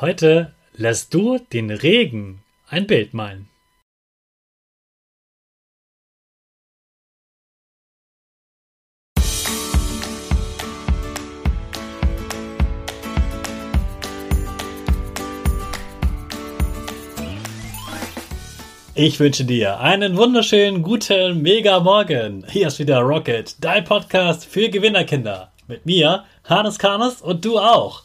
[0.00, 3.48] Heute lässt du den Regen ein Bild malen.
[18.94, 22.46] Ich wünsche dir einen wunderschönen guten Mega Morgen.
[22.48, 25.50] Hier ist wieder Rocket, dein Podcast für Gewinnerkinder.
[25.66, 28.04] Mit mir, Hannes Karnes und du auch.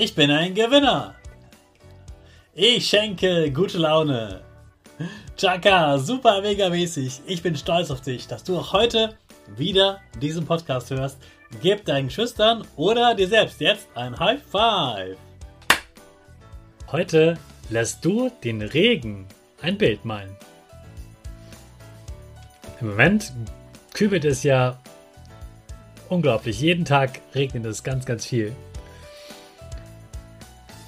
[0.00, 1.16] Ich bin ein Gewinner.
[2.54, 4.42] Ich schenke gute Laune.
[5.36, 7.22] Chaka, super mega mäßig.
[7.26, 9.16] Ich bin stolz auf dich, dass du auch heute
[9.56, 11.18] wieder diesen Podcast hörst.
[11.62, 15.16] Gib deinen Schüchtern oder dir selbst jetzt ein High Five.
[16.92, 17.36] Heute
[17.68, 19.26] lässt du den Regen
[19.62, 20.36] ein Bild malen.
[22.80, 23.32] Im Moment
[23.94, 24.78] kübelt es ja
[26.08, 26.60] unglaublich.
[26.60, 28.54] Jeden Tag regnet es ganz, ganz viel.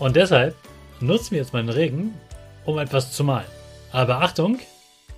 [0.01, 0.57] Und deshalb
[1.01, 2.15] nutzen wir jetzt mal den Regen,
[2.65, 3.47] um etwas zu malen.
[3.93, 4.59] Aber Achtung,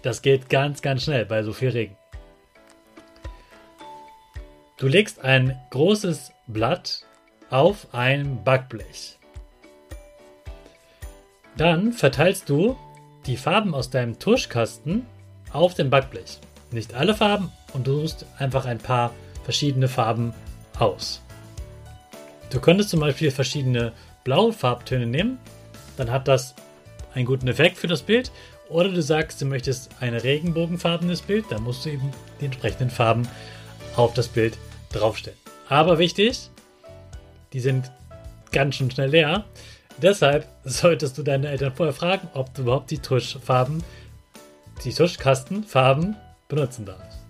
[0.02, 1.96] das geht ganz, ganz schnell bei so viel Regen.
[4.78, 7.06] Du legst ein großes Blatt
[7.48, 9.18] auf ein Backblech.
[11.56, 12.76] Dann verteilst du
[13.26, 15.06] die Farben aus deinem Tuschkasten
[15.52, 16.40] auf dem Backblech.
[16.72, 19.12] Nicht alle Farben und du suchst einfach ein paar
[19.44, 20.34] verschiedene Farben
[20.80, 21.22] aus.
[22.50, 23.92] Du könntest zum Beispiel verschiedene
[24.24, 25.38] blaue Farbtöne nehmen,
[25.96, 26.54] dann hat das
[27.14, 28.32] einen guten Effekt für das Bild
[28.68, 32.10] oder du sagst, du möchtest ein regenbogenfarbenes Bild, dann musst du eben
[32.40, 33.28] die entsprechenden Farben
[33.96, 34.56] auf das Bild
[34.92, 35.38] draufstellen.
[35.68, 36.50] Aber wichtig,
[37.52, 37.90] die sind
[38.50, 39.44] ganz schön schnell leer.
[39.98, 43.84] Deshalb solltest du deine Eltern vorher fragen, ob du überhaupt die Tuschfarben,
[44.84, 46.16] die Tuschkastenfarben
[46.48, 47.21] benutzen darfst.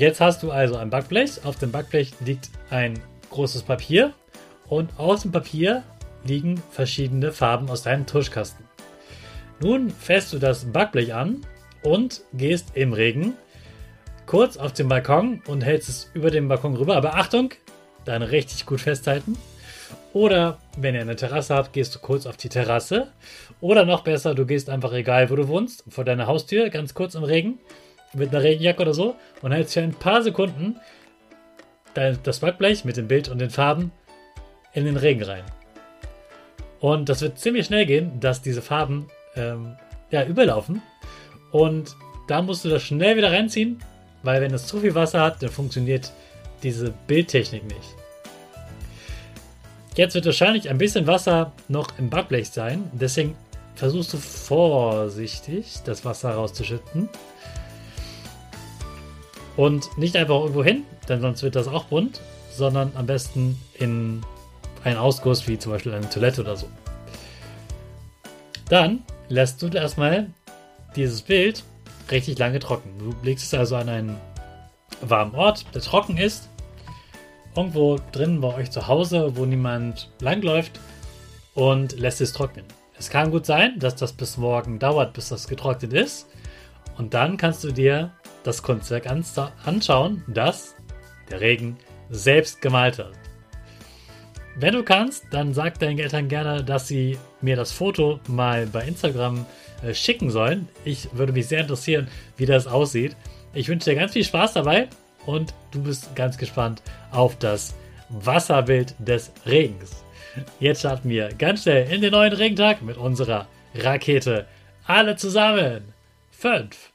[0.00, 1.44] Jetzt hast du also ein Backblech.
[1.44, 4.14] Auf dem Backblech liegt ein großes Papier
[4.66, 5.82] und auf dem Papier
[6.24, 8.64] liegen verschiedene Farben aus deinem Tuschkasten.
[9.60, 11.44] Nun fährst du das Backblech an
[11.82, 13.34] und gehst im Regen
[14.24, 16.96] kurz auf den Balkon und hältst es über den Balkon rüber.
[16.96, 17.52] Aber Achtung,
[18.06, 19.36] dann richtig gut festhalten.
[20.14, 23.08] Oder wenn ihr eine Terrasse habt, gehst du kurz auf die Terrasse.
[23.60, 27.14] Oder noch besser, du gehst einfach egal, wo du wohnst, vor deiner Haustür, ganz kurz
[27.16, 27.58] im Regen,
[28.14, 30.80] mit einer Regenjacke oder so und hältst für ein paar Sekunden
[31.94, 33.92] das Backblech mit dem Bild und den Farben
[34.72, 35.44] in den Regen rein.
[36.80, 39.76] Und das wird ziemlich schnell gehen, dass diese Farben ähm,
[40.10, 40.82] ja, überlaufen.
[41.52, 41.96] Und
[42.28, 43.82] da musst du das schnell wieder reinziehen,
[44.22, 46.12] weil wenn es zu viel Wasser hat, dann funktioniert
[46.62, 47.96] diese Bildtechnik nicht.
[49.96, 52.88] Jetzt wird wahrscheinlich ein bisschen Wasser noch im Backblech sein.
[52.92, 53.36] Deswegen
[53.74, 57.08] versuchst du vorsichtig das Wasser rauszuschütten.
[59.56, 62.20] Und nicht einfach irgendwo hin, denn sonst wird das auch bunt,
[62.50, 64.22] sondern am besten in
[64.84, 66.68] ein Ausguss wie zum Beispiel eine Toilette oder so.
[68.68, 70.28] Dann lässt du erstmal
[70.96, 71.64] dieses Bild
[72.10, 72.90] richtig lange trocken.
[72.98, 74.16] Du legst es also an einen
[75.00, 76.48] warmen Ort, der trocken ist.
[77.56, 80.78] Irgendwo drin bei euch zu Hause, wo niemand langläuft
[81.54, 82.64] und lässt es trocknen.
[82.96, 86.28] Es kann gut sein, dass das bis morgen dauert, bis das getrocknet ist.
[86.96, 90.74] Und dann kannst du dir das Kunstwerk anschauen, das
[91.30, 91.76] der Regen
[92.10, 93.12] selbst gemalt hat.
[94.56, 98.84] Wenn du kannst, dann sag deinen Eltern gerne, dass sie mir das Foto mal bei
[98.84, 99.46] Instagram
[99.82, 100.68] äh, schicken sollen.
[100.84, 103.16] Ich würde mich sehr interessieren, wie das aussieht.
[103.54, 104.88] Ich wünsche dir ganz viel Spaß dabei
[105.24, 107.74] und du bist ganz gespannt auf das
[108.08, 110.04] Wasserbild des Regens.
[110.58, 114.46] Jetzt starten wir ganz schnell in den neuen Regentag mit unserer Rakete.
[114.86, 115.92] Alle zusammen.
[116.32, 116.90] 5,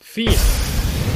[0.00, 0.32] 4,